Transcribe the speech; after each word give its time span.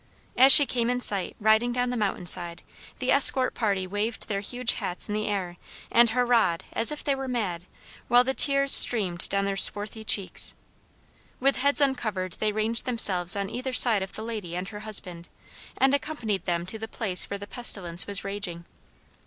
As 0.35 0.51
she 0.51 0.65
came 0.65 0.89
in 0.89 0.99
sight, 0.99 1.35
riding 1.39 1.71
down 1.71 1.91
the 1.91 1.95
mountain 1.95 2.25
side, 2.25 2.63
the 2.97 3.11
escort 3.11 3.53
party 3.53 3.85
waved 3.85 4.27
their 4.29 4.39
huge 4.39 4.73
hats 4.73 5.07
in 5.07 5.13
the 5.13 5.27
air 5.27 5.57
and 5.91 6.09
hurrahed 6.09 6.63
as 6.73 6.91
if 6.91 7.03
they 7.03 7.13
were 7.13 7.27
mad, 7.27 7.65
while 8.07 8.23
the 8.23 8.33
tears 8.33 8.71
streamed 8.71 9.29
down 9.29 9.45
their 9.45 9.55
swarthy 9.55 10.03
cheeks. 10.03 10.55
With 11.39 11.57
heads 11.57 11.81
uncovered 11.81 12.33
they 12.39 12.51
ranged 12.51 12.87
themselves 12.87 13.35
on 13.35 13.47
either 13.51 13.73
side 13.73 14.01
of 14.01 14.13
the 14.13 14.23
lady 14.23 14.55
and 14.55 14.69
her 14.69 14.79
husband, 14.79 15.29
and 15.77 15.93
accompanied 15.93 16.45
them 16.45 16.65
to 16.65 16.79
the 16.79 16.87
place 16.87 17.29
where 17.29 17.37
the 17.37 17.45
pestilence 17.45 18.07
was 18.07 18.23
raging. 18.23 18.65